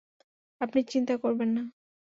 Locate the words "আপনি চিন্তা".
0.61-1.13